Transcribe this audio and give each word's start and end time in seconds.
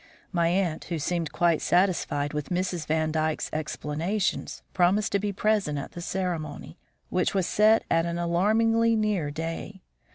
My 0.31 0.47
aunt, 0.47 0.85
who 0.85 0.97
seemed 0.97 1.31
quite 1.31 1.61
satisfied 1.61 2.33
with 2.33 2.49
Mrs. 2.49 2.87
Vandyke's 2.87 3.51
explanations, 3.53 4.63
promised 4.73 5.11
to 5.11 5.19
be 5.19 5.31
present 5.31 5.77
at 5.77 5.91
the 5.91 6.01
ceremony, 6.01 6.79
which 7.09 7.35
was 7.35 7.45
set 7.45 7.83
at 7.91 8.07
an 8.07 8.17
alarmingly 8.17 8.95
near 8.95 9.29
day. 9.29 9.83